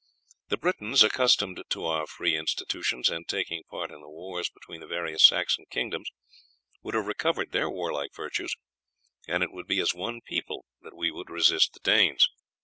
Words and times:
The 0.47 0.57
Britons, 0.57 1.03
accustomed 1.03 1.61
to 1.69 1.85
our 1.85 2.07
free 2.07 2.35
institutions, 2.35 3.07
and 3.07 3.27
taking 3.27 3.61
part 3.69 3.91
in 3.91 4.01
the 4.01 4.09
wars 4.09 4.49
between 4.49 4.81
the 4.81 4.87
various 4.87 5.23
Saxon 5.23 5.65
kingdoms, 5.69 6.09
would 6.81 6.95
have 6.95 7.05
recovered 7.05 7.51
their 7.51 7.69
warlike 7.69 8.15
virtues, 8.15 8.55
and 9.27 9.43
it 9.43 9.51
would 9.51 9.67
be 9.67 9.79
as 9.79 9.93
one 9.93 10.21
people 10.25 10.65
that 10.81 10.95
we 10.95 11.09
should 11.09 11.29
resist 11.29 11.73
the 11.75 11.79
Danes. 11.81 12.27